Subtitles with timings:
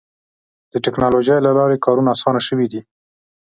[0.71, 2.81] د ټکنالوجۍ له لارې کارونه اسانه شوي دي.